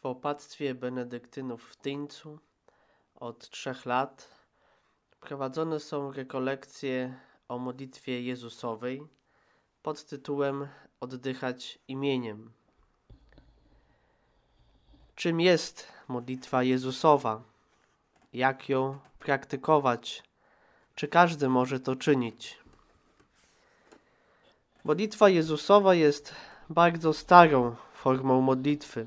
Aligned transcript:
W 0.00 0.06
opactwie 0.06 0.74
benedyktynów 0.74 1.70
w 1.70 1.76
Tyńcu 1.76 2.38
od 3.14 3.50
trzech 3.50 3.86
lat 3.86 4.28
prowadzone 5.20 5.80
są 5.80 6.12
rekolekcje 6.12 7.20
o 7.48 7.58
modlitwie 7.58 8.22
Jezusowej 8.22 9.06
pod 9.82 10.04
tytułem 10.04 10.68
Oddychać 11.00 11.78
imieniem. 11.88 12.52
Czym 15.14 15.40
jest 15.40 15.86
modlitwa 16.08 16.62
Jezusowa? 16.62 17.42
Jak 18.32 18.68
ją 18.68 18.98
praktykować? 19.18 20.22
Czy 20.94 21.08
każdy 21.08 21.48
może 21.48 21.80
to 21.80 21.96
czynić? 21.96 22.58
Modlitwa 24.84 25.28
Jezusowa 25.28 25.94
jest 25.94 26.34
bardzo 26.70 27.12
starą 27.12 27.76
formą 27.94 28.40
modlitwy. 28.40 29.06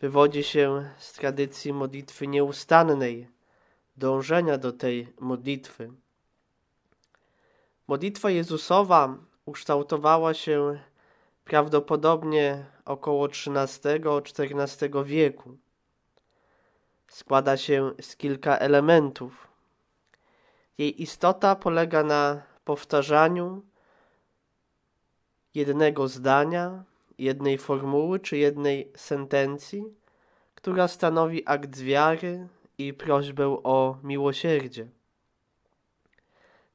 Wywodzi 0.00 0.44
się 0.44 0.90
z 0.98 1.12
tradycji 1.12 1.72
modlitwy 1.72 2.26
nieustannej, 2.26 3.28
dążenia 3.96 4.58
do 4.58 4.72
tej 4.72 5.12
modlitwy. 5.20 5.92
Modlitwa 7.88 8.30
Jezusowa 8.30 9.16
ukształtowała 9.44 10.34
się 10.34 10.78
prawdopodobnie 11.44 12.66
około 12.84 13.28
XIII-XIV 13.28 15.04
wieku. 15.04 15.56
Składa 17.08 17.56
się 17.56 17.92
z 18.00 18.16
kilka 18.16 18.58
elementów. 18.58 19.48
Jej 20.78 21.02
istota 21.02 21.56
polega 21.56 22.02
na 22.02 22.42
powtarzaniu 22.64 23.62
jednego 25.54 26.08
zdania, 26.08 26.84
jednej 27.18 27.58
formuły 27.58 28.20
czy 28.20 28.36
jednej 28.36 28.92
sentencji, 28.96 29.84
która 30.54 30.88
stanowi 30.88 31.42
akt 31.46 31.78
wiary 31.78 32.48
i 32.78 32.94
prośbę 32.94 33.48
o 33.64 33.98
miłosierdzie. 34.02 34.88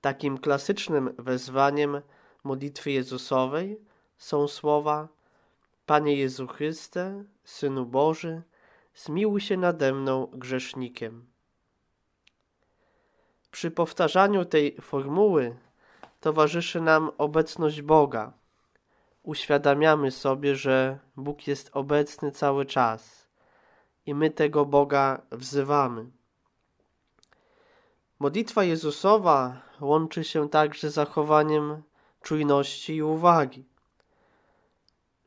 Takim 0.02 0.38
klasycznym 0.38 1.16
wezwaniem 1.18 2.02
modlitwy 2.44 2.92
Jezusowej 2.92 3.80
są 4.18 4.48
słowa 4.48 5.08
Panie 5.86 6.16
Jezu 6.16 6.48
Chryste, 6.48 7.24
Synu 7.44 7.86
Boży, 7.86 8.42
zmiłuj 8.96 9.42
się 9.42 9.58
nade 9.58 9.94
mną 9.94 10.28
grzesznikiem. 10.34 11.26
Przy 13.52 13.72
powtarzaniu 13.72 14.46
tej 14.46 14.76
formuły 14.82 15.56
towarzyszy 16.20 16.82
nam 16.82 17.12
obecność 17.18 17.82
Boga. 17.82 18.34
Uświadamiamy 19.24 20.12
sobie, 20.12 20.56
że 20.56 21.00
Bóg 21.16 21.48
jest 21.48 21.70
obecny 21.74 22.32
cały 22.32 22.66
czas 22.66 23.28
i 24.06 24.14
my 24.14 24.30
tego 24.30 24.66
Boga 24.66 25.22
wzywamy. 25.32 26.06
Modlitwa 28.20 28.64
Jezusowa 28.64 29.62
łączy 29.82 30.24
się 30.24 30.50
także 30.50 30.90
z 30.90 30.94
zachowaniem 30.94 31.84
czujności 32.22 32.96
i 32.96 33.04
uwagi, 33.04 33.66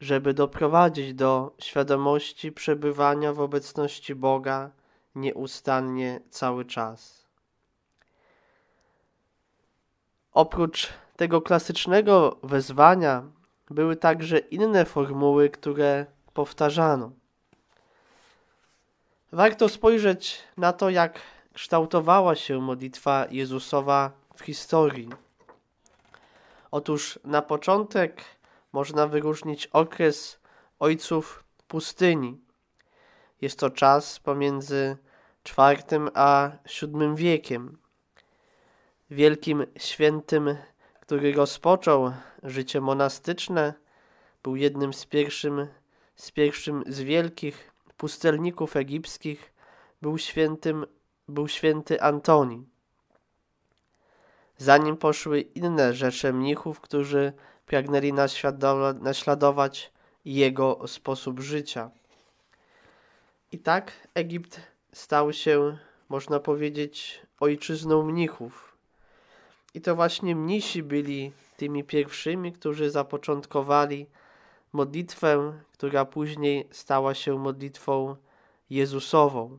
żeby 0.00 0.34
doprowadzić 0.34 1.14
do 1.14 1.54
świadomości 1.58 2.52
przebywania 2.52 3.32
w 3.32 3.40
obecności 3.40 4.14
Boga 4.14 4.70
nieustannie 5.14 6.20
cały 6.30 6.64
czas. 6.64 7.26
Oprócz 10.32 10.88
tego 11.16 11.42
klasycznego 11.42 12.36
wezwania 12.42 13.22
były 13.70 13.96
także 13.96 14.38
inne 14.38 14.84
formuły, 14.84 15.50
które 15.50 16.06
powtarzano. 16.34 17.12
Warto 19.32 19.68
spojrzeć 19.68 20.42
na 20.56 20.72
to, 20.72 20.90
jak 20.90 21.20
kształtowała 21.52 22.34
się 22.34 22.60
modlitwa 22.60 23.26
Jezusowa 23.30 24.10
w 24.36 24.40
historii. 24.40 25.08
Otóż 26.70 27.18
na 27.24 27.42
początek 27.42 28.24
można 28.72 29.06
wyróżnić 29.06 29.66
okres 29.66 30.38
ojców 30.78 31.44
pustyni. 31.68 32.40
Jest 33.40 33.58
to 33.58 33.70
czas 33.70 34.18
pomiędzy 34.20 34.96
IV 35.58 36.10
a 36.14 36.50
VII 36.82 37.14
wiekiem. 37.14 37.78
Wielkim 39.10 39.66
świętym, 39.78 40.56
który 41.06 41.32
rozpoczął 41.32 42.12
życie 42.42 42.80
monastyczne, 42.80 43.74
był 44.42 44.56
jednym 44.56 44.94
z 44.94 45.06
pierwszym, 45.06 45.66
z 46.16 46.30
pierwszym 46.30 46.84
z 46.86 47.00
wielkich 47.00 47.72
pustelników 47.96 48.76
egipskich, 48.76 49.52
był 50.02 50.18
świętym, 50.18 50.86
był 51.28 51.48
święty 51.48 52.02
Antoni. 52.02 52.66
Zanim 54.56 54.96
poszły 54.96 55.40
inne 55.40 55.94
rzesze 55.94 56.32
mnichów, 56.32 56.80
którzy 56.80 57.32
pragnęli 57.66 58.12
naśladować 59.00 59.92
jego 60.24 60.88
sposób 60.88 61.40
życia. 61.40 61.90
I 63.52 63.58
tak 63.58 64.08
Egipt 64.14 64.60
stał 64.92 65.32
się, 65.32 65.78
można 66.08 66.40
powiedzieć, 66.40 67.22
ojczyzną 67.40 68.02
mnichów. 68.02 68.75
I 69.76 69.80
to 69.80 69.96
właśnie 69.96 70.36
mnisi 70.36 70.82
byli 70.82 71.32
tymi 71.56 71.84
pierwszymi, 71.84 72.52
którzy 72.52 72.90
zapoczątkowali 72.90 74.06
modlitwę, 74.72 75.60
która 75.72 76.04
później 76.04 76.68
stała 76.70 77.14
się 77.14 77.38
modlitwą 77.38 78.16
Jezusową. 78.70 79.58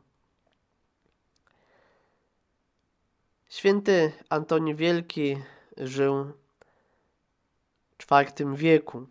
Święty 3.49 4.11
Antoni 4.29 4.75
Wielki 4.75 5.37
żył 5.77 6.31
w 7.97 8.05
IV 8.11 8.55
wieku. 8.55 9.07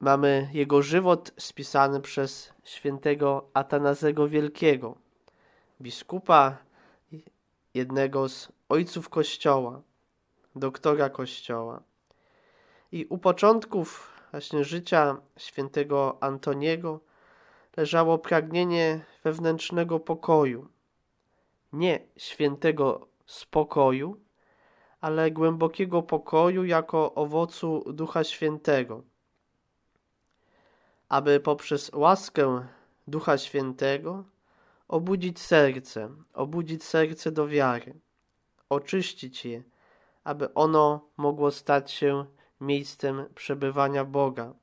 Mamy 0.00 0.50
jego 0.52 0.82
żywot 0.82 1.32
spisany 1.38 2.00
przez 2.00 2.52
świętego 2.64 3.48
Atanazego 3.54 4.28
Wielkiego, 4.28 4.96
biskupa, 5.80 6.64
jednego 7.74 8.28
z 8.28 8.52
ojców 8.68 9.08
Kościoła, 9.08 9.82
doktora 10.56 11.10
Kościoła. 11.10 11.82
I 12.92 13.06
u 13.06 13.18
początków 13.18 14.12
właśnie 14.30 14.64
życia 14.64 15.16
świętego 15.36 16.18
Antoniego 16.20 17.00
leżało 17.76 18.18
pragnienie 18.18 19.04
wewnętrznego 19.24 20.00
pokoju. 20.00 20.68
Nie 21.72 22.00
świętego 22.16 23.06
spokoju, 23.26 24.20
ale 25.00 25.30
głębokiego 25.30 26.02
pokoju 26.02 26.64
jako 26.64 27.14
owocu 27.14 27.84
Ducha 27.92 28.24
Świętego. 28.24 29.02
Aby 31.08 31.40
poprzez 31.40 31.90
łaskę 31.94 32.66
Ducha 33.08 33.38
Świętego 33.38 34.24
obudzić 34.88 35.40
serce, 35.40 36.10
obudzić 36.34 36.84
serce 36.84 37.32
do 37.32 37.48
wiary, 37.48 37.94
oczyścić 38.68 39.44
je, 39.44 39.62
aby 40.24 40.54
ono 40.54 41.08
mogło 41.16 41.50
stać 41.50 41.90
się 41.90 42.26
miejscem 42.60 43.24
przebywania 43.34 44.04
Boga, 44.04 44.54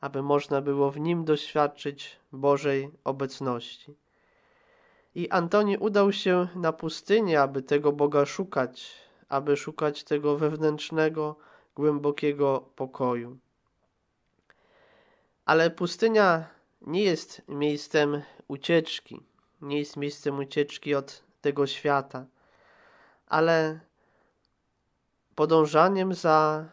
aby 0.00 0.22
można 0.22 0.60
było 0.60 0.90
w 0.90 1.00
nim 1.00 1.24
doświadczyć 1.24 2.20
Bożej 2.32 2.90
obecności. 3.04 3.94
I 5.14 5.30
Antoni 5.30 5.78
udał 5.78 6.12
się 6.12 6.48
na 6.54 6.72
pustynię, 6.72 7.40
aby 7.40 7.62
tego 7.62 7.92
Boga 7.92 8.26
szukać, 8.26 8.94
aby 9.28 9.56
szukać 9.56 10.04
tego 10.04 10.36
wewnętrznego, 10.36 11.36
głębokiego 11.76 12.70
pokoju. 12.76 13.38
Ale 15.44 15.70
pustynia 15.70 16.46
nie 16.80 17.02
jest 17.02 17.42
miejscem 17.48 18.22
ucieczki, 18.48 19.20
nie 19.62 19.78
jest 19.78 19.96
miejscem 19.96 20.38
ucieczki 20.38 20.94
od 20.94 21.22
tego 21.40 21.66
świata, 21.66 22.26
ale 23.26 23.80
podążaniem 25.34 26.14
za 26.14 26.68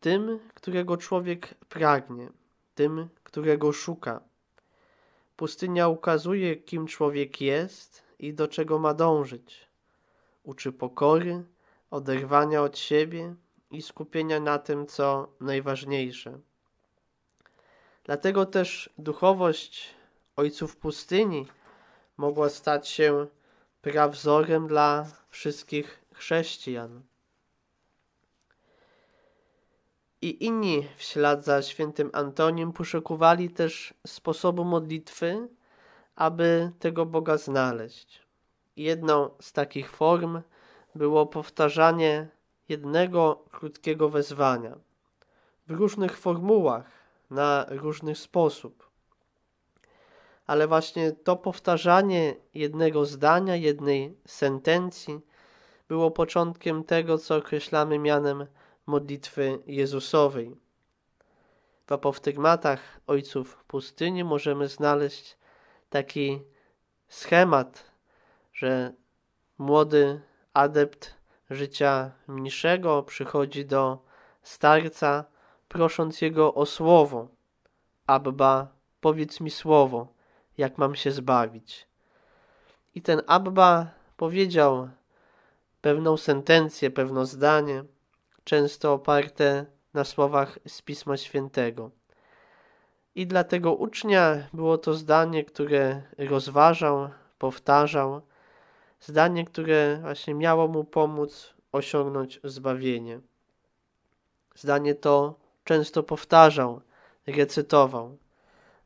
tym, 0.00 0.38
którego 0.54 0.96
człowiek 0.96 1.54
pragnie, 1.68 2.28
tym, 2.74 3.08
którego 3.24 3.72
szuka. 3.72 4.20
Pustynia 5.36 5.88
ukazuje, 5.88 6.56
kim 6.56 6.86
człowiek 6.86 7.40
jest 7.40 8.02
i 8.18 8.34
do 8.34 8.48
czego 8.48 8.78
ma 8.78 8.94
dążyć. 8.94 9.68
Uczy 10.42 10.72
pokory, 10.72 11.44
oderwania 11.90 12.62
od 12.62 12.78
siebie 12.78 13.34
i 13.70 13.82
skupienia 13.82 14.40
na 14.40 14.58
tym, 14.58 14.86
co 14.86 15.28
najważniejsze. 15.40 16.38
Dlatego 18.04 18.46
też 18.46 18.90
duchowość 18.98 19.94
ojców 20.36 20.76
pustyni 20.76 21.46
mogła 22.22 22.48
stać 22.48 22.88
się 22.88 23.26
prawzorem 23.80 24.66
dla 24.66 25.06
wszystkich 25.30 26.04
chrześcijan. 26.14 27.02
I 30.22 30.44
inni 30.46 30.88
w 30.96 31.02
ślad 31.02 31.44
za 31.44 31.62
świętym 31.62 32.10
Antonim 32.12 32.72
poszukiwali 32.72 33.50
też 33.50 33.94
sposobu 34.06 34.64
modlitwy, 34.64 35.48
aby 36.16 36.72
tego 36.78 37.06
Boga 37.06 37.36
znaleźć. 37.38 38.22
Jedną 38.76 39.30
z 39.40 39.52
takich 39.52 39.90
form 39.90 40.42
było 40.94 41.26
powtarzanie 41.26 42.28
jednego 42.68 43.44
krótkiego 43.50 44.08
wezwania 44.08 44.76
w 45.66 45.70
różnych 45.70 46.18
formułach, 46.18 46.86
na 47.30 47.66
różny 47.68 48.14
sposób. 48.14 48.91
Ale 50.46 50.68
właśnie 50.68 51.12
to 51.12 51.36
powtarzanie 51.36 52.34
jednego 52.54 53.06
zdania, 53.06 53.56
jednej 53.56 54.16
sentencji 54.26 55.20
było 55.88 56.10
początkiem 56.10 56.84
tego, 56.84 57.18
co 57.18 57.36
określamy 57.36 57.98
mianem 57.98 58.46
modlitwy 58.86 59.58
Jezusowej. 59.66 60.56
W 61.86 61.92
apostygmatach 61.92 63.00
ojców 63.06 63.64
pustyni 63.64 64.24
możemy 64.24 64.68
znaleźć 64.68 65.36
taki 65.90 66.42
schemat, 67.08 67.90
że 68.52 68.92
młody 69.58 70.20
adept 70.54 71.14
życia 71.50 72.10
mniejszego 72.26 73.02
przychodzi 73.02 73.66
do 73.66 73.98
starca, 74.42 75.24
prosząc 75.68 76.20
jego 76.20 76.54
o 76.54 76.66
słowo. 76.66 77.28
Abba, 78.06 78.68
powiedz 79.00 79.40
mi 79.40 79.50
słowo, 79.50 80.06
jak 80.58 80.78
mam 80.78 80.94
się 80.94 81.12
zbawić. 81.12 81.86
I 82.94 83.02
ten 83.02 83.22
Abba 83.26 83.90
powiedział 84.16 84.88
pewną 85.80 86.16
sentencję, 86.16 86.90
pewne 86.90 87.26
zdanie, 87.26 87.84
często 88.44 88.92
oparte 88.92 89.66
na 89.94 90.04
słowach 90.04 90.58
z 90.66 90.82
Pisma 90.82 91.16
Świętego. 91.16 91.90
I 93.14 93.26
dla 93.26 93.44
tego 93.44 93.74
ucznia 93.74 94.48
było 94.52 94.78
to 94.78 94.94
zdanie, 94.94 95.44
które 95.44 96.02
rozważał, 96.18 97.10
powtarzał, 97.38 98.22
zdanie, 99.00 99.44
które 99.44 99.98
właśnie 100.02 100.34
miało 100.34 100.68
mu 100.68 100.84
pomóc 100.84 101.54
osiągnąć 101.72 102.40
zbawienie. 102.44 103.20
Zdanie 104.54 104.94
to 104.94 105.34
często 105.64 106.02
powtarzał, 106.02 106.80
recytował, 107.26 108.18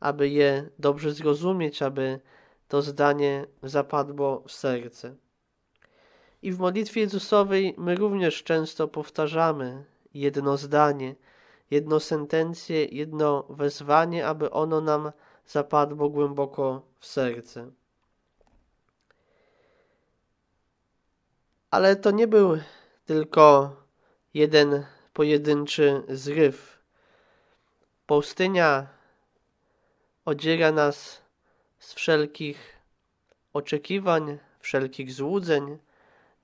aby 0.01 0.29
je 0.29 0.71
dobrze 0.79 1.13
zrozumieć, 1.13 1.83
aby 1.83 2.21
to 2.69 2.83
zdanie 2.83 3.47
zapadło 3.63 4.43
w 4.47 4.53
serce. 4.53 5.15
I 6.43 6.53
w 6.53 6.59
modlitwie 6.59 7.01
Jezusowej 7.01 7.75
my 7.79 7.95
również 7.95 8.43
często 8.43 8.89
powtarzamy 8.89 9.85
jedno 10.15 10.57
zdanie, 10.57 11.15
jedno 11.71 12.01
sentencję, 12.01 12.85
jedno 12.85 13.43
wezwanie, 13.43 14.27
aby 14.27 14.51
ono 14.51 14.81
nam 14.81 15.13
zapadło 15.47 16.09
głęboko 16.09 16.83
w 16.99 17.07
serce. 17.07 17.71
Ale 21.71 21.97
to 21.97 22.11
nie 22.11 22.27
był 22.27 22.59
tylko 23.07 23.77
jeden 24.35 24.85
pojedynczy 25.13 26.03
zryw. 26.09 26.83
Pustynia 28.07 28.96
odziera 30.27 30.73
nas 30.73 31.23
z 31.79 31.95
wszelkich 31.95 32.77
oczekiwań, 33.53 34.39
wszelkich 34.59 35.13
złudzeń 35.13 35.79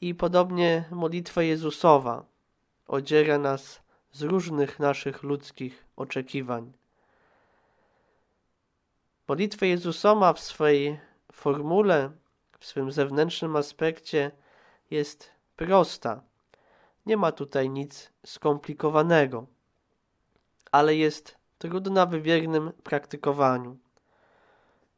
i 0.00 0.14
podobnie 0.14 0.84
modlitwa 0.90 1.42
Jezusowa 1.42 2.24
odziera 2.86 3.38
nas 3.38 3.82
z 4.12 4.22
różnych 4.22 4.78
naszych 4.78 5.22
ludzkich 5.22 5.84
oczekiwań. 5.96 6.72
Modlitwa 9.28 9.66
Jezusowa 9.66 10.32
w 10.32 10.40
swojej 10.40 11.00
formule, 11.32 12.10
w 12.58 12.66
swym 12.66 12.92
zewnętrznym 12.92 13.56
aspekcie 13.56 14.30
jest 14.90 15.30
prosta. 15.56 16.22
Nie 17.06 17.16
ma 17.16 17.32
tutaj 17.32 17.70
nic 17.70 18.12
skomplikowanego, 18.26 19.46
ale 20.72 20.96
jest 20.96 21.41
trudna 21.62 22.06
w 22.06 22.14
wiernym 22.14 22.72
praktykowaniu. 22.82 23.76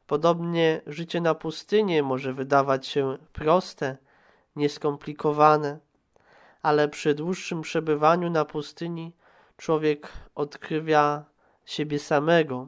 Podobnie 0.07 0.81
życie 0.87 1.21
na 1.21 1.35
pustyni 1.35 2.01
może 2.01 2.33
wydawać 2.33 2.87
się 2.87 3.17
proste, 3.33 3.97
nieskomplikowane, 4.55 5.79
ale 6.61 6.89
przy 6.89 7.13
dłuższym 7.13 7.61
przebywaniu 7.61 8.29
na 8.29 8.45
pustyni 8.45 9.13
człowiek 9.57 10.13
odkrywa 10.35 11.25
siebie 11.65 11.99
samego, 11.99 12.67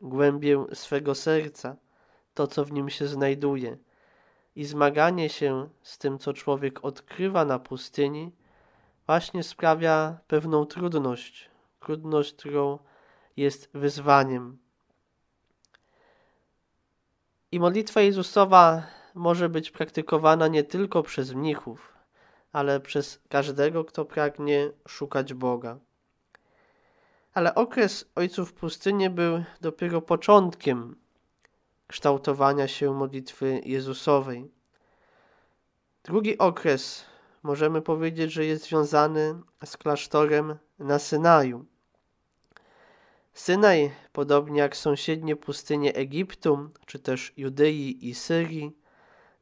głębię 0.00 0.64
swego 0.72 1.14
serca, 1.14 1.76
to 2.34 2.46
co 2.46 2.64
w 2.64 2.72
nim 2.72 2.90
się 2.90 3.06
znajduje. 3.06 3.76
I 4.56 4.64
zmaganie 4.64 5.28
się 5.28 5.68
z 5.82 5.98
tym, 5.98 6.18
co 6.18 6.32
człowiek 6.32 6.84
odkrywa 6.84 7.44
na 7.44 7.58
pustyni, 7.58 8.32
właśnie 9.06 9.42
sprawia 9.42 10.18
pewną 10.26 10.66
trudność, 10.66 11.50
trudność, 11.80 12.34
którą 12.34 12.78
jest 13.36 13.70
wyzwaniem. 13.74 14.58
I 17.52 17.60
modlitwa 17.60 18.00
Jezusowa 18.00 18.86
może 19.14 19.48
być 19.48 19.70
praktykowana 19.70 20.48
nie 20.48 20.64
tylko 20.64 21.02
przez 21.02 21.32
mnichów, 21.32 21.92
ale 22.52 22.80
przez 22.80 23.20
każdego, 23.28 23.84
kto 23.84 24.04
pragnie 24.04 24.70
szukać 24.88 25.34
Boga. 25.34 25.78
Ale 27.34 27.54
okres 27.54 28.10
ojców 28.14 28.52
pustyni 28.52 29.10
był 29.10 29.44
dopiero 29.60 30.02
początkiem 30.02 30.96
kształtowania 31.86 32.68
się 32.68 32.94
modlitwy 32.94 33.60
Jezusowej. 33.64 34.50
Drugi 36.04 36.38
okres 36.38 37.04
możemy 37.42 37.82
powiedzieć, 37.82 38.32
że 38.32 38.44
jest 38.44 38.64
związany 38.64 39.34
z 39.64 39.76
klasztorem 39.76 40.56
na 40.78 40.98
Synaju. 40.98 41.64
Synaj, 43.34 43.92
podobnie 44.12 44.60
jak 44.60 44.76
sąsiednie 44.76 45.36
pustynie 45.36 45.94
Egiptu, 45.94 46.70
czy 46.86 46.98
też 46.98 47.32
Judei 47.36 48.08
i 48.08 48.14
Syrii, 48.14 48.76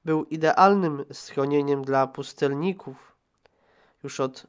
był 0.05 0.25
idealnym 0.25 1.05
schronieniem 1.13 1.85
dla 1.85 2.07
pustelników. 2.07 3.17
Już 4.03 4.21
od 4.21 4.47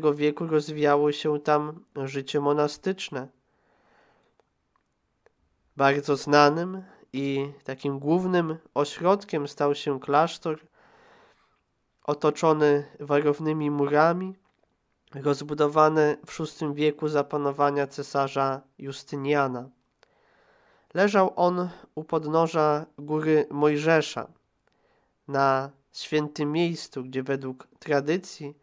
V 0.00 0.14
wieku 0.14 0.46
rozwijało 0.46 1.12
się 1.12 1.40
tam 1.40 1.84
życie 2.04 2.40
monastyczne. 2.40 3.28
Bardzo 5.76 6.16
znanym 6.16 6.82
i 7.12 7.52
takim 7.64 7.98
głównym 7.98 8.56
ośrodkiem 8.74 9.48
stał 9.48 9.74
się 9.74 10.00
klasztor 10.00 10.60
otoczony 12.04 12.84
warownymi 13.00 13.70
murami, 13.70 14.36
rozbudowany 15.14 16.16
w 16.26 16.38
VI 16.38 16.74
wieku 16.74 17.08
za 17.08 17.24
panowania 17.24 17.86
cesarza 17.86 18.60
Justyniana. 18.78 19.68
Leżał 20.94 21.32
on 21.36 21.68
u 21.94 22.04
podnóża 22.04 22.86
góry 22.98 23.46
Mojżesza, 23.50 24.28
na 25.28 25.70
świętym 25.92 26.52
miejscu, 26.52 27.02
gdzie 27.02 27.22
według 27.22 27.66
tradycji 27.78 28.58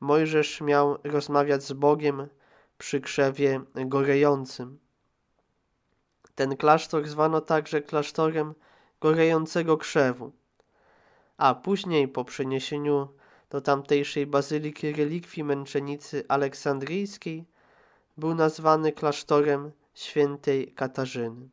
Mojżesz 0.00 0.60
miał 0.60 0.98
rozmawiać 1.04 1.62
z 1.62 1.72
Bogiem 1.72 2.28
przy 2.78 3.00
krzewie 3.00 3.60
gorejącym. 3.74 4.78
Ten 6.34 6.56
klasztor 6.56 7.08
zwano 7.08 7.40
także 7.40 7.82
klasztorem 7.82 8.54
gorejącego 9.00 9.76
krzewu, 9.76 10.32
a 11.36 11.54
później 11.54 12.08
po 12.08 12.24
przeniesieniu 12.24 13.08
do 13.50 13.60
tamtejszej 13.60 14.26
bazyliki 14.26 14.92
relikwii 14.92 15.44
męczennicy 15.44 16.24
aleksandryjskiej 16.28 17.44
był 18.16 18.34
nazwany 18.34 18.92
klasztorem 18.92 19.72
świętej 19.94 20.72
Katarzyny. 20.72 21.48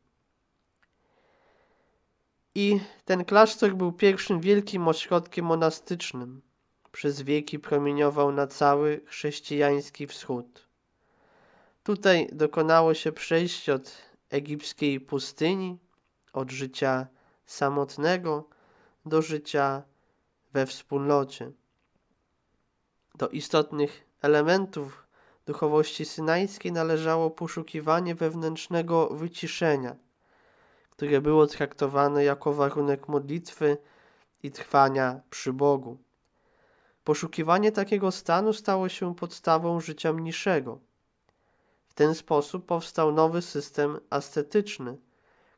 I 2.54 2.80
ten 3.04 3.24
klasztor 3.24 3.74
był 3.74 3.92
pierwszym 3.92 4.40
wielkim 4.40 4.88
ośrodkiem 4.88 5.46
monastycznym. 5.46 6.42
Przez 6.92 7.22
wieki 7.22 7.58
promieniował 7.58 8.32
na 8.32 8.46
cały 8.46 9.00
chrześcijański 9.06 10.06
wschód. 10.06 10.68
Tutaj 11.82 12.28
dokonało 12.32 12.94
się 12.94 13.12
przejście 13.12 13.74
od 13.74 13.98
egipskiej 14.30 15.00
pustyni, 15.00 15.78
od 16.32 16.50
życia 16.50 17.06
samotnego 17.46 18.48
do 19.06 19.22
życia 19.22 19.82
we 20.52 20.66
wspólnocie. 20.66 21.52
Do 23.18 23.28
istotnych 23.28 24.06
elementów 24.22 25.06
duchowości 25.46 26.04
synajskiej 26.04 26.72
należało 26.72 27.30
poszukiwanie 27.30 28.14
wewnętrznego 28.14 29.08
wyciszenia, 29.08 29.96
które 30.90 31.20
było 31.20 31.46
traktowane 31.46 32.24
jako 32.24 32.52
warunek 32.52 33.08
modlitwy 33.08 33.76
i 34.42 34.50
trwania 34.50 35.20
przy 35.30 35.52
Bogu. 35.52 35.98
Poszukiwanie 37.04 37.72
takiego 37.72 38.12
stanu 38.12 38.52
stało 38.52 38.88
się 38.88 39.14
podstawą 39.14 39.80
życia 39.80 40.12
mniejszego. 40.12 40.78
ten 41.94 42.14
sposób 42.14 42.66
powstał 42.66 43.12
nowy 43.12 43.42
system 43.42 44.00
ascetyczny, 44.10 44.96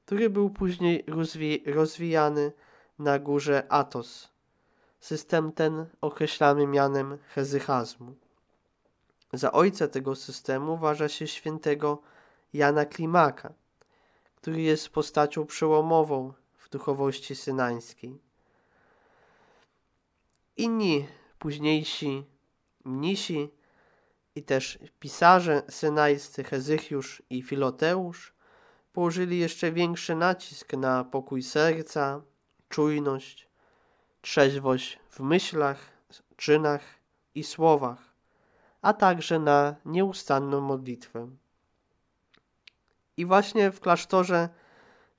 który 0.06 0.30
był 0.30 0.50
później 0.50 1.04
rozwi 1.06 1.62
rozwijany 1.66 2.52
na 2.98 3.18
górze 3.18 3.66
Atos. 3.68 4.38
System 5.00 5.52
ten 5.52 5.86
określamy 6.00 6.66
mianem 6.66 7.18
hezychazmu. 7.34 8.14
Za 9.32 9.52
ojca 9.52 9.88
tego 9.88 10.16
systemu 10.16 10.74
uważa 10.74 11.08
się 11.08 11.26
świętego 11.26 12.02
Jana 12.52 12.84
Klimaka, 12.84 13.52
który 14.36 14.62
jest 14.62 14.88
postacią 14.88 15.46
przełomową 15.46 16.32
w 16.56 16.68
duchowości 16.68 17.36
synańskiej. 17.36 18.18
Inni 20.56 21.06
późniejsi 21.38 22.24
mnisi 22.84 23.50
i 24.34 24.42
też 24.42 24.78
pisarze 25.00 25.62
synajscy 25.68 26.44
Hezychiusz 26.44 27.22
i 27.30 27.42
Filoteusz 27.42 28.34
położyli 28.92 29.38
jeszcze 29.38 29.72
większy 29.72 30.14
nacisk 30.14 30.72
na 30.72 31.04
pokój 31.04 31.42
serca, 31.42 32.22
czujność, 32.68 33.47
trzeźwość 34.20 34.98
w 35.10 35.20
myślach, 35.20 35.78
czynach 36.37 36.82
i 37.34 37.44
słowach, 37.44 37.98
a 38.82 38.92
także 38.92 39.38
na 39.38 39.75
nieustanną 39.84 40.60
modlitwę. 40.60 41.28
I 43.16 43.26
właśnie 43.26 43.70
w 43.70 43.80
klasztorze 43.80 44.48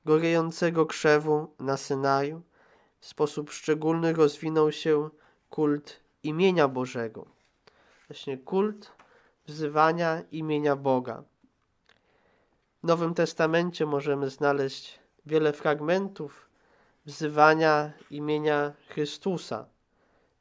gorejącego 0.06 0.86
krzewu 0.86 1.53
na 1.60 1.77
Synaju 1.77 2.41
w 3.00 3.06
sposób 3.06 3.51
szczególny 3.51 4.13
rozwinął 4.13 4.72
się 4.72 5.10
kult 5.50 6.00
imienia 6.24 6.68
Bożego. 6.68 7.25
Właśnie 8.08 8.38
kult 8.38 8.91
wzywania 9.48 10.22
imienia 10.32 10.75
Boga. 10.75 11.24
W 12.84 12.88
Nowym 12.88 13.13
Testamencie 13.13 13.86
możemy 13.86 14.29
znaleźć 14.29 15.00
wiele 15.25 15.53
fragmentów 15.53 16.49
wzywania 17.10 17.92
imienia 18.12 18.74
Chrystusa. 18.89 19.66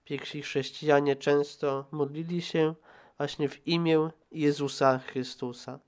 Pierwsi 0.04 0.42
chrześcijanie 0.42 1.16
często 1.16 1.84
modlili 1.90 2.42
się 2.42 2.74
właśnie 3.18 3.48
w 3.48 3.66
imię 3.66 4.10
Jezusa 4.32 4.98
Chrystusa. 4.98 5.78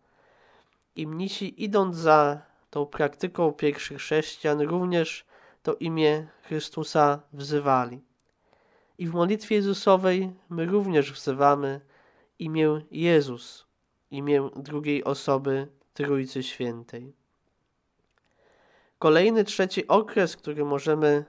I 0.96 1.06
mnisi 1.06 1.64
idąc 1.64 1.96
za 1.96 2.42
tą 2.70 2.86
praktyką 2.86 3.52
pierwszych 3.52 3.98
chrześcijan 3.98 4.60
również 4.60 5.24
to 5.62 5.74
imię 5.74 6.26
Chrystusa 6.42 7.22
wzywali. 7.32 8.00
I 8.98 9.06
w 9.06 9.12
modlitwie 9.12 9.54
Jezusowej 9.54 10.32
my 10.48 10.66
również 10.66 11.12
wzywamy 11.12 11.80
imię 12.38 12.80
Jezus, 12.90 13.66
imię 14.10 14.50
drugiej 14.56 15.04
osoby 15.04 15.68
Trójcy 15.94 16.42
Świętej. 16.42 17.19
Kolejny, 19.00 19.44
trzeci 19.44 19.88
okres, 19.88 20.36
który 20.36 20.64
możemy 20.64 21.24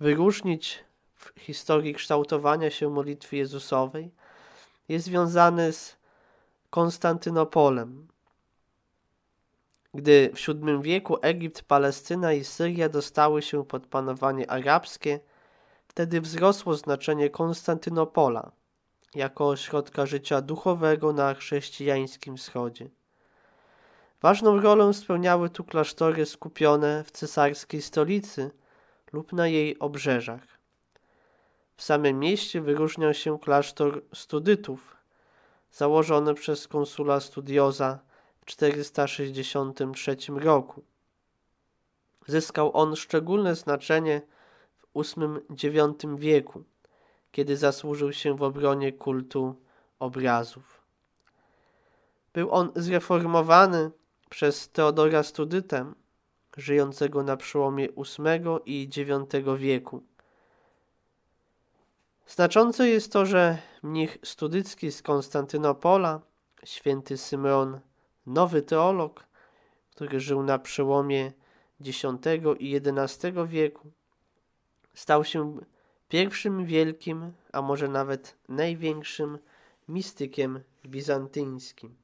wyróżnić 0.00 0.84
w 1.14 1.40
historii 1.40 1.94
kształtowania 1.94 2.70
się 2.70 2.90
modlitwy 2.90 3.36
Jezusowej, 3.36 4.10
jest 4.88 5.04
związany 5.04 5.72
z 5.72 5.96
Konstantynopolem. 6.70 8.08
Gdy 9.94 10.30
w 10.34 10.46
VII 10.46 10.82
wieku 10.82 11.16
Egipt, 11.22 11.62
Palestyna 11.62 12.32
i 12.32 12.44
Syria 12.44 12.88
dostały 12.88 13.42
się 13.42 13.64
pod 13.64 13.86
panowanie 13.86 14.50
arabskie, 14.50 15.20
wtedy 15.88 16.20
wzrosło 16.20 16.74
znaczenie 16.74 17.30
Konstantynopola 17.30 18.52
jako 19.14 19.48
ośrodka 19.48 20.06
życia 20.06 20.40
duchowego 20.40 21.12
na 21.12 21.34
chrześcijańskim 21.34 22.36
wschodzie. 22.36 22.88
Ważną 24.22 24.60
rolę 24.60 24.94
spełniały 24.94 25.50
tu 25.50 25.64
klasztory 25.64 26.26
skupione 26.26 27.04
w 27.04 27.10
cesarskiej 27.10 27.82
stolicy 27.82 28.50
lub 29.12 29.32
na 29.32 29.48
jej 29.48 29.78
obrzeżach. 29.78 30.42
W 31.76 31.82
samym 31.82 32.18
mieście 32.18 32.60
wyróżniał 32.60 33.14
się 33.14 33.38
klasztor 33.38 34.02
studytów, 34.14 34.96
założony 35.72 36.34
przez 36.34 36.68
konsula 36.68 37.20
Studioza 37.20 37.98
w 38.40 38.44
463 38.44 40.16
roku. 40.28 40.82
Zyskał 42.26 42.76
on 42.76 42.96
szczególne 42.96 43.54
znaczenie 43.54 44.22
w 44.94 45.02
VIII-IX 45.16 46.04
wieku, 46.16 46.64
kiedy 47.32 47.56
zasłużył 47.56 48.12
się 48.12 48.36
w 48.36 48.42
obronie 48.42 48.92
kultu 48.92 49.54
obrazów. 49.98 50.82
Był 52.32 52.50
on 52.50 52.72
zreformowany 52.76 53.90
przez 54.32 54.68
Teodora 54.68 55.22
Studytę, 55.22 55.92
żyjącego 56.56 57.22
na 57.22 57.36
przełomie 57.36 57.88
VIII 57.88 58.58
i 58.66 58.82
IX 58.82 59.58
wieku. 59.58 60.02
Znaczące 62.26 62.88
jest 62.88 63.12
to, 63.12 63.26
że 63.26 63.58
mnich 63.82 64.18
studycki 64.24 64.92
z 64.92 65.02
Konstantynopola, 65.02 66.20
święty 66.64 67.16
Symeon, 67.16 67.80
nowy 68.26 68.62
teolog, 68.62 69.26
który 69.90 70.20
żył 70.20 70.42
na 70.42 70.58
przełomie 70.58 71.32
X 71.80 72.02
i 72.58 72.76
XI 72.76 73.26
wieku, 73.46 73.90
stał 74.94 75.24
się 75.24 75.56
pierwszym 76.08 76.66
wielkim, 76.66 77.32
a 77.52 77.62
może 77.62 77.88
nawet 77.88 78.36
największym 78.48 79.38
mistykiem 79.88 80.60
bizantyńskim. 80.86 82.01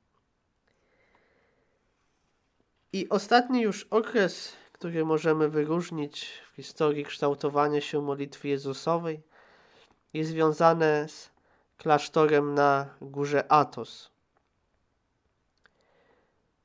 I 2.92 3.09
ostatni 3.09 3.62
już 3.62 3.85
okres, 3.85 4.52
który 4.73 5.04
możemy 5.04 5.49
wyróżnić 5.49 6.28
w 6.52 6.57
historii 6.57 7.04
kształtowania 7.04 7.80
się 7.80 8.02
modlitwy 8.02 8.49
Jezusowej, 8.49 9.23
jest 10.12 10.30
związane 10.30 11.09
z 11.09 11.30
klasztorem 11.76 12.54
na 12.54 12.95
górze 13.00 13.52
Atos. 13.52 14.11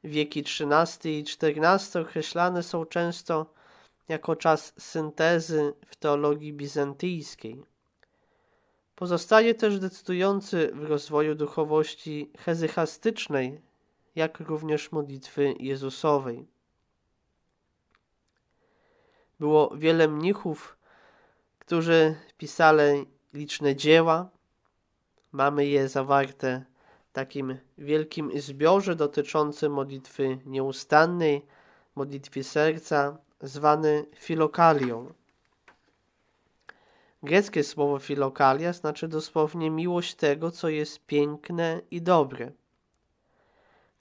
Wieki 0.04 0.40
XIII 0.40 1.20
i 1.20 1.26
XIV 1.42 2.02
określane 2.02 2.64
są 2.64 2.86
często 2.86 3.54
jako 4.08 4.36
czas 4.36 4.74
syntezy 4.78 5.74
w 5.86 5.96
teologii 5.96 6.54
bizantyjskiej. 6.54 7.64
Pozostaje 8.96 9.56
też 9.56 9.80
decydujący 9.80 10.72
w 10.74 10.84
rozwoju 10.84 11.36
duchowości 11.36 12.32
hezychastycznej 12.38 13.62
jak 14.16 14.40
również 14.40 14.92
modlitwy 14.92 15.54
Jezusowej. 15.60 16.48
Było 19.40 19.76
wiele 19.78 20.08
mnichów, 20.08 20.78
którzy 21.60 22.16
pisali 22.38 23.06
liczne 23.34 23.76
dzieła. 23.76 24.30
Mamy 25.32 25.66
je 25.66 25.90
zawarte 25.90 26.66
w 27.10 27.12
takim 27.12 27.58
wielkim 27.78 28.42
zbiorze 28.42 28.96
dotyczącym 28.96 29.74
modlitwy 29.74 30.40
nieustannej, 30.46 31.46
modlitwy 31.96 32.44
serca, 32.44 33.18
zwany 33.42 34.06
filokalią. 34.16 35.14
Greckie 37.24 37.64
słowo 37.64 38.00
filokalia 38.00 38.74
znaczy 38.74 39.08
dosłownie 39.08 39.72
miłość 39.72 40.16
tego, 40.16 40.52
co 40.52 40.70
jest 40.70 41.06
piękne 41.06 41.82
i 41.92 42.02
dobre. 42.02 42.52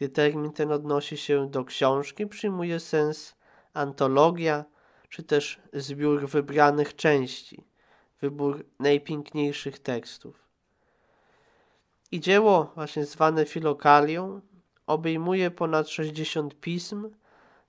Gdy 0.02 0.08
termin 0.08 0.52
ten 0.52 0.72
odnosi 0.72 1.16
się 1.16 1.50
do 1.50 1.64
książki, 1.64 2.26
przyjmuje 2.26 2.80
sens 2.80 3.34
antologia, 3.74 4.64
czy 5.08 5.22
też 5.22 5.60
zbiór 5.72 6.28
wybranych 6.28 6.96
części, 6.96 7.64
wybór 8.20 8.64
najpiękniejszych 8.78 9.78
tekstów. 9.78 10.48
I 12.12 12.20
dzieło, 12.20 12.72
właśnie 12.74 13.04
zwane 13.04 13.44
filokalią, 13.44 14.40
obejmuje 14.86 15.50
ponad 15.50 15.88
60 15.88 16.60
pism 16.60 17.10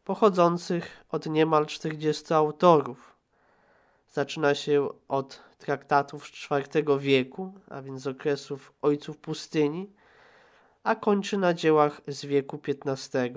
pochodzących 0.03 1.05
od 1.09 1.25
niemal 1.25 1.65
40 1.65 2.33
autorów. 2.33 3.15
Zaczyna 4.11 4.55
się 4.55 4.89
od 5.07 5.43
traktatów 5.57 6.27
z 6.27 6.47
IV 6.51 6.99
wieku, 6.99 7.53
a 7.69 7.81
więc 7.81 8.01
z 8.01 8.07
okresów 8.07 8.73
ojców 8.81 9.17
pustyni, 9.17 9.93
a 10.83 10.95
kończy 10.95 11.37
na 11.37 11.53
dziełach 11.53 12.01
z 12.07 12.25
wieku 12.25 12.59
XV. 12.67 13.29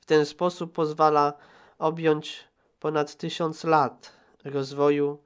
W 0.00 0.06
ten 0.06 0.26
sposób 0.26 0.72
pozwala 0.72 1.32
objąć 1.78 2.44
ponad 2.80 3.16
tysiąc 3.16 3.64
lat 3.64 4.12
rozwoju 4.44 5.18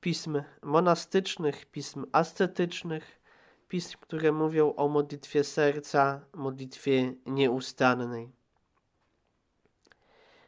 pism 0.00 0.42
monastycznych, 0.62 1.66
pism 1.66 2.06
ascetycznych, 2.12 3.20
pism, 3.68 3.98
które 4.00 4.32
mówią 4.32 4.74
o 4.74 4.88
modlitwie 4.88 5.44
serca, 5.44 6.20
modlitwie 6.34 7.14
nieustannej. 7.26 8.32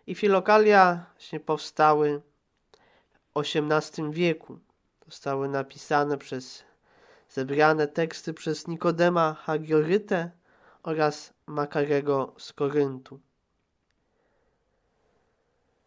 I 0.06 0.14
filokalia 0.14 1.06
się 1.18 1.40
powstały 1.40 2.22
w 3.34 3.40
XVIII 3.40 4.10
wieku. 4.10 4.58
Zostały 5.06 5.48
napisane 5.48 6.18
przez 6.18 6.64
zebrane 7.30 7.88
teksty 7.88 8.34
przez 8.34 8.68
Nikodema 8.68 9.34
Hagiorytę 9.34 10.30
oraz 10.82 11.32
Makarego 11.46 12.34
z 12.38 12.52
Koryntu. 12.52 13.20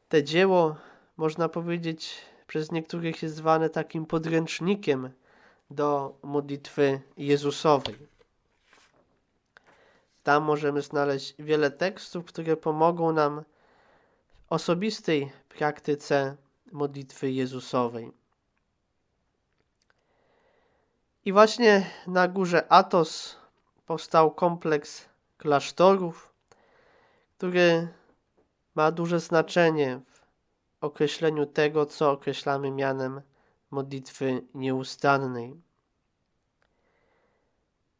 Te 0.09 0.23
dzieło, 0.23 0.75
można 1.17 1.49
powiedzieć, 1.49 2.15
przez 2.47 2.71
niektórych 2.71 3.23
jest 3.23 3.35
zwane 3.35 3.69
takim 3.69 4.05
podręcznikiem 4.05 5.09
do 5.69 6.17
modlitwy 6.23 7.01
Jezusowej. 7.17 7.95
Tam 10.23 10.43
możemy 10.43 10.81
znaleźć 10.81 11.35
wiele 11.39 11.71
tekstów, 11.71 12.25
które 12.25 12.57
pomogą 12.57 13.13
nam 13.13 13.43
w 14.35 14.53
osobistej 14.53 15.31
praktyce 15.49 16.35
modlitwy 16.71 17.31
Jezusowej. 17.31 18.22
I 21.25 21.33
właśnie 21.33 21.85
na 22.07 22.27
górze 22.27 22.71
Atos 22.71 23.35
powstał 23.85 24.31
kompleks 24.31 25.05
klasztorów, 25.37 26.33
który 27.37 27.87
ma 28.75 28.91
duże 28.91 29.19
znaczenie 29.19 29.99
w 30.07 30.83
określeniu 30.83 31.45
tego, 31.45 31.85
co 31.85 32.11
określamy 32.11 32.71
mianem 32.71 33.21
modlitwy 33.71 34.41
nieustannej. 34.53 35.61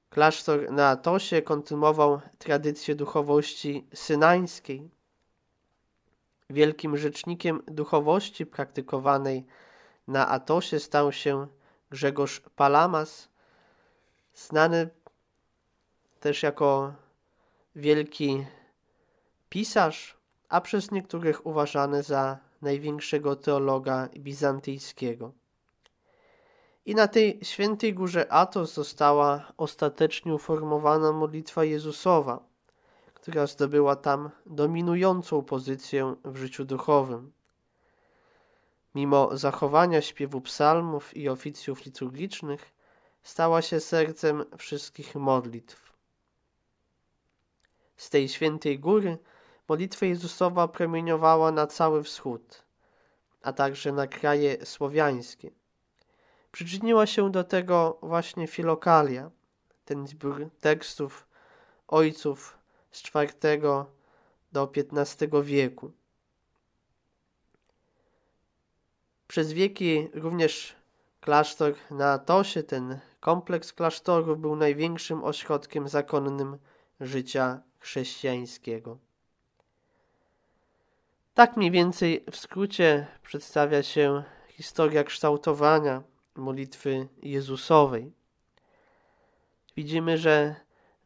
Klasztor 0.09 0.71
na 0.71 0.89
Atosie 0.89 1.41
kontynuował 1.41 2.21
tradycję 2.37 2.95
duchowości 2.95 3.87
synańskiej. 3.93 4.89
Wielkim 6.49 6.97
rzecznikiem 6.97 7.61
duchowości 7.67 8.45
praktykowanej 8.45 9.45
na 10.07 10.29
Atosie 10.29 10.79
stał 10.79 11.11
się 11.11 11.47
Grzegorz 11.93 12.41
Palamas, 12.55 13.29
znany 14.33 14.89
też 16.19 16.43
jako 16.43 16.93
wielki 17.75 18.45
pisarz, 19.49 20.17
a 20.49 20.61
przez 20.61 20.91
niektórych 20.91 21.45
uważany 21.45 22.03
za 22.03 22.37
największego 22.61 23.35
teologa 23.35 24.09
bizantyjskiego. 24.17 25.31
I 26.85 26.95
na 26.95 27.07
tej 27.07 27.39
świętej 27.43 27.93
górze 27.93 28.31
Atos 28.31 28.73
została 28.73 29.53
ostatecznie 29.57 30.33
uformowana 30.33 31.11
modlitwa 31.11 31.63
Jezusowa, 31.63 32.43
która 33.13 33.47
zdobyła 33.47 33.95
tam 33.95 34.29
dominującą 34.45 35.43
pozycję 35.43 36.15
w 36.25 36.35
życiu 36.37 36.65
duchowym. 36.65 37.31
Mimo 38.95 39.37
zachowania 39.37 40.01
śpiewu 40.01 40.41
psalmów 40.41 41.17
i 41.17 41.29
oficjów 41.29 41.85
liturgicznych, 41.85 42.73
stała 43.23 43.61
się 43.61 43.79
sercem 43.79 44.45
wszystkich 44.57 45.15
modlitw. 45.15 45.93
Z 47.97 48.09
tej 48.09 48.29
świętej 48.29 48.79
góry 48.79 49.17
modlitwa 49.67 50.05
Jezusowa 50.05 50.67
promieniowała 50.67 51.51
na 51.51 51.67
cały 51.67 52.03
wschód, 52.03 52.63
a 53.41 53.53
także 53.53 53.91
na 53.91 54.07
kraje 54.07 54.65
słowiańskie. 54.65 55.51
Przyczyniła 56.51 57.05
się 57.05 57.31
do 57.31 57.43
tego 57.43 57.97
właśnie 58.01 58.47
Filokalia, 58.47 59.31
ten 59.85 60.07
zbiór 60.07 60.49
tekstów 60.59 61.27
ojców 61.87 62.57
z 62.91 63.03
IV 63.05 63.85
do 64.51 64.71
XV 64.75 65.43
wieku. 65.43 65.91
Przez 69.27 69.53
wieki 69.53 70.07
również 70.13 70.75
klasztor 71.21 71.73
na 71.91 72.11
Atosie, 72.11 72.63
ten 72.63 72.99
kompleks 73.19 73.73
klasztorów 73.73 74.39
był 74.39 74.55
największym 74.55 75.23
ośrodkiem 75.23 75.87
zakonnym 75.87 76.57
życia 76.99 77.61
chrześcijańskiego. 77.79 78.97
Tak 81.33 81.57
mniej 81.57 81.71
więcej 81.71 82.23
w 82.31 82.37
skrócie 82.37 83.07
przedstawia 83.23 83.83
się 83.83 84.23
historia 84.47 85.03
kształtowania 85.03 86.03
modlitwy 86.35 87.07
Jezusowej. 87.23 88.11
Widzimy, 89.77 90.17
że 90.17 90.55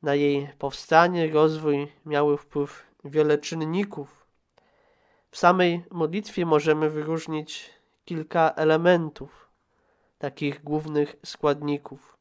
na 0.03 0.15
jej 0.15 0.49
powstanie, 0.59 1.31
rozwój 1.31 1.91
miały 2.05 2.37
wpływ 2.37 2.83
wiele 3.05 3.37
czynników. 3.37 4.25
W 5.31 5.37
samej 5.37 5.83
modlitwie 5.91 6.45
możemy 6.45 6.89
wyróżnić 6.89 7.76
kilka 8.07 8.53
elementów, 8.55 9.49
takich 10.17 10.63
głównych 10.63 11.15
składników. 11.25 12.17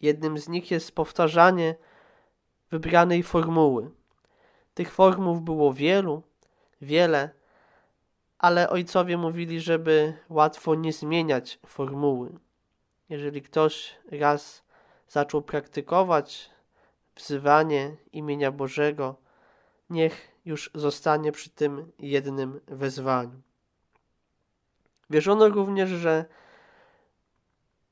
Jednym 0.00 0.38
z 0.38 0.48
nich 0.48 0.70
jest 0.70 0.94
powtarzanie 0.94 1.74
wybranej 2.70 3.22
formuły. 3.22 3.90
Tych 4.74 4.92
formuł 4.92 5.40
było 5.40 5.72
wielu, 5.72 6.22
wiele, 6.80 7.30
ale 8.38 8.70
ojcowie 8.70 9.16
mówili, 9.16 9.60
żeby 9.60 10.14
łatwo 10.28 10.74
nie 10.74 10.92
zmieniać 10.92 11.58
formuły. 11.66 12.38
Jeżeli 13.08 13.42
ktoś 13.42 13.96
raz 14.10 14.64
zaczął 15.08 15.42
praktykować 15.42 16.50
wzywanie 17.16 17.96
imienia 18.12 18.52
Bożego, 18.52 19.16
niech 19.90 20.28
już 20.44 20.70
zostanie 20.74 21.32
przy 21.32 21.50
tym 21.50 21.92
jednym 21.98 22.60
wezwaniu. 22.66 23.47
Wierzono 25.10 25.48
również, 25.48 25.90
że 25.90 26.24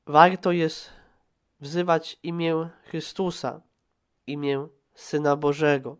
warto 0.05 0.51
jest 0.51 0.89
wzywać 1.59 2.19
imię 2.23 2.69
Chrystusa, 2.83 3.61
imię 4.27 4.67
Syna 4.93 5.35
Bożego. 5.35 5.97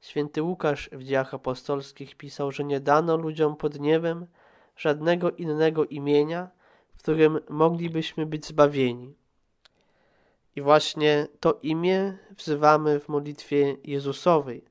Święty 0.00 0.42
Łukasz 0.42 0.90
w 0.92 1.02
dziejach 1.02 1.34
apostolskich 1.34 2.14
pisał, 2.14 2.52
że 2.52 2.64
nie 2.64 2.80
dano 2.80 3.16
ludziom 3.16 3.56
pod 3.56 3.80
niebem 3.80 4.26
żadnego 4.76 5.30
innego 5.30 5.84
imienia, 5.84 6.50
w 6.94 6.98
którym 6.98 7.40
moglibyśmy 7.48 8.26
być 8.26 8.46
zbawieni. 8.46 9.14
I 10.56 10.62
właśnie 10.62 11.26
to 11.40 11.58
imię 11.62 12.18
wzywamy 12.36 13.00
w 13.00 13.08
modlitwie 13.08 13.76
Jezusowej. 13.84 14.64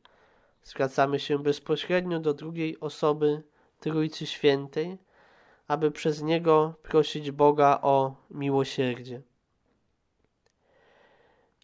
Zwracamy 0.64 1.20
się 1.20 1.40
bezpośrednio 1.40 2.20
do 2.20 2.34
drugiej 2.34 2.80
osoby 2.80 3.44
Trójcy 3.80 4.26
Świętej, 4.26 4.98
aby 5.68 5.92
przez 5.92 6.22
Niego 6.22 6.74
prosić 6.84 7.32
Boga 7.32 7.80
o 7.82 8.16
miłosierdzie. 8.32 9.22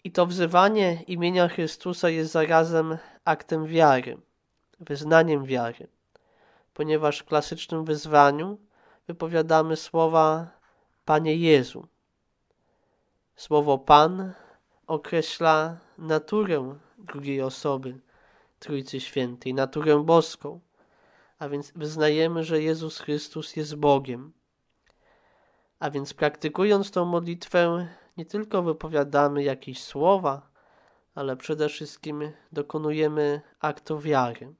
I 0.03 0.11
to 0.11 0.25
wzywanie 0.25 1.03
imienia 1.07 1.47
Chrystusa 1.47 2.09
jest 2.09 2.31
zarazem 2.31 2.97
aktem 3.25 3.67
wiary, 3.67 4.17
wyznaniem 4.79 5.45
wiary, 5.45 5.87
ponieważ 6.73 7.19
w 7.19 7.25
klasycznym 7.25 7.85
wyzwaniu 7.85 8.57
wypowiadamy 9.07 9.75
słowa 9.75 10.47
Panie 11.05 11.35
Jezu. 11.35 11.87
Słowo 13.35 13.77
Pan 13.77 14.33
określa 14.87 15.77
naturę 15.97 16.75
drugiej 16.97 17.41
osoby 17.41 17.99
Trójcy 18.59 18.99
Świętej, 18.99 19.53
naturę 19.53 20.03
boską, 20.03 20.59
a 21.39 21.49
więc 21.49 21.71
wyznajemy, 21.75 22.43
że 22.43 22.61
Jezus 22.61 22.99
Chrystus 22.99 23.55
jest 23.55 23.75
Bogiem. 23.75 24.33
A 25.79 25.91
więc 25.91 26.13
praktykując 26.13 26.91
tą 26.91 27.05
modlitwę, 27.05 27.87
nie 28.17 28.25
tylko 28.25 28.63
wypowiadamy 28.63 29.43
jakieś 29.43 29.83
słowa, 29.83 30.49
ale 31.15 31.37
przede 31.37 31.69
wszystkim 31.69 32.31
dokonujemy 32.51 33.41
aktu 33.59 33.99
wiary. 33.99 34.53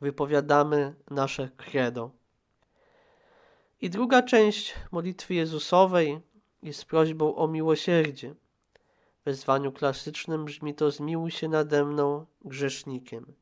Wypowiadamy 0.00 0.94
nasze 1.10 1.48
credo. 1.56 2.10
I 3.80 3.90
druga 3.90 4.22
część 4.22 4.74
modlitwy 4.90 5.34
Jezusowej 5.34 6.20
jest 6.62 6.84
prośbą 6.84 7.36
o 7.36 7.48
miłosierdzie. 7.48 8.34
W 9.20 9.24
wezwaniu 9.24 9.72
klasycznym 9.72 10.44
brzmi 10.44 10.74
to 10.74 10.90
zmiłuj 10.90 11.30
się 11.30 11.48
nade 11.48 11.84
mną, 11.84 12.26
grzesznikiem. 12.44 13.34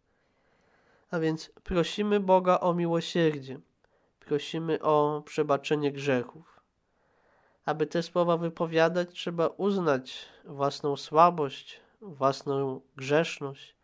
A 1.14 1.18
więc 1.18 1.50
prosimy 1.64 2.20
Boga 2.20 2.60
o 2.60 2.74
miłosierdzie, 2.74 3.60
prosimy 4.20 4.82
o 4.82 5.22
przebaczenie 5.26 5.92
grzechów. 5.92 6.60
Aby 7.64 7.86
te 7.86 8.02
słowa 8.02 8.36
wypowiadać, 8.36 9.10
trzeba 9.12 9.46
uznać 9.46 10.28
własną 10.44 10.96
słabość, 10.96 11.80
własną 12.00 12.80
grzeszność, 12.96 13.76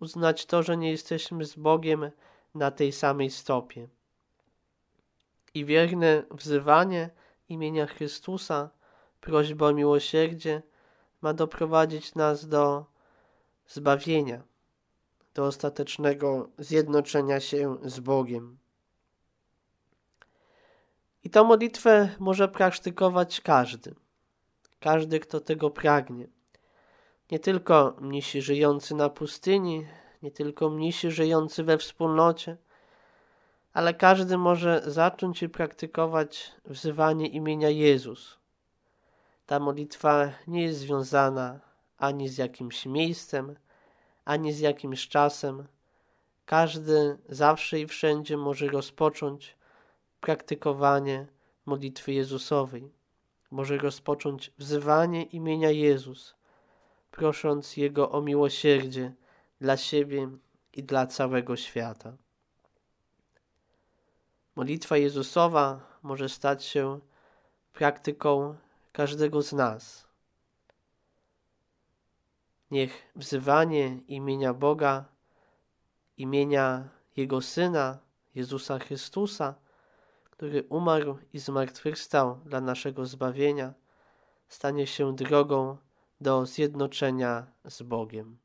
uznać 0.00 0.46
to, 0.46 0.62
że 0.62 0.76
nie 0.76 0.90
jesteśmy 0.90 1.44
z 1.44 1.54
Bogiem 1.54 2.10
na 2.54 2.70
tej 2.70 2.92
samej 2.92 3.30
stopie. 3.30 3.88
I 5.54 5.64
wierne 5.64 6.22
wzywanie 6.30 7.10
imienia 7.48 7.86
Chrystusa, 7.86 8.70
prośba 9.20 9.68
o 9.68 9.72
miłosierdzie, 9.72 10.62
ma 11.22 11.34
doprowadzić 11.34 12.14
nas 12.14 12.48
do 12.48 12.84
zbawienia, 13.66 14.51
do 15.34 15.44
ostatecznego 15.44 16.48
zjednoczenia 16.58 17.40
się 17.40 17.76
z 17.84 18.00
Bogiem. 18.00 18.58
I 21.24 21.30
tę 21.30 21.44
modlitwę 21.44 22.08
może 22.18 22.48
praktykować 22.48 23.40
każdy, 23.40 23.94
każdy, 24.80 25.20
kto 25.20 25.40
tego 25.40 25.70
pragnie. 25.70 26.26
Nie 27.30 27.38
tylko 27.38 27.96
mnisi 28.00 28.42
żyjący 28.42 28.94
na 28.94 29.08
pustyni, 29.08 29.86
nie 30.22 30.30
tylko 30.30 30.70
mnisi 30.70 31.10
żyjący 31.10 31.64
we 31.64 31.78
wspólnocie, 31.78 32.56
ale 33.72 33.94
każdy 33.94 34.38
może 34.38 34.82
zacząć 34.86 35.42
i 35.42 35.48
praktykować 35.48 36.52
wzywanie 36.64 37.28
imienia 37.28 37.68
Jezus. 37.68 38.38
Ta 39.46 39.60
modlitwa 39.60 40.32
nie 40.46 40.62
jest 40.62 40.78
związana 40.78 41.60
ani 41.98 42.28
z 42.28 42.38
jakimś 42.38 42.86
miejscem, 42.86 43.56
ani 44.24 44.52
z 44.52 44.60
jakimś 44.60 45.08
czasem. 45.08 45.66
Każdy 46.46 47.18
zawsze 47.28 47.80
i 47.80 47.86
wszędzie 47.86 48.36
może 48.36 48.66
rozpocząć 48.66 49.56
praktykowanie 50.20 51.26
modlitwy 51.66 52.12
Jezusowej. 52.12 52.92
Może 53.50 53.78
rozpocząć 53.78 54.52
wzywanie 54.58 55.22
imienia 55.22 55.70
Jezus, 55.70 56.34
prosząc 57.10 57.76
Jego 57.76 58.10
o 58.10 58.20
miłosierdzie 58.20 59.12
dla 59.60 59.76
siebie 59.76 60.28
i 60.72 60.82
dla 60.82 61.06
całego 61.06 61.56
świata. 61.56 62.12
Modlitwa 64.56 64.96
Jezusowa 64.96 65.80
może 66.02 66.28
stać 66.28 66.64
się 66.64 67.00
praktyką 67.72 68.56
każdego 68.92 69.42
z 69.42 69.52
nas. 69.52 70.11
Niech 72.72 73.12
wzywanie 73.16 73.98
imienia 74.08 74.54
Boga, 74.54 75.04
imienia 76.16 76.88
Jego 77.16 77.40
Syna, 77.40 77.98
Jezusa 78.34 78.78
Chrystusa, 78.78 79.54
który 80.30 80.62
umarł 80.62 81.18
i 81.32 81.38
zmartwychwstał 81.38 82.40
dla 82.44 82.60
naszego 82.60 83.06
zbawienia, 83.06 83.74
stanie 84.48 84.86
się 84.86 85.16
drogą 85.16 85.76
do 86.20 86.46
zjednoczenia 86.46 87.46
z 87.64 87.82
Bogiem. 87.82 88.41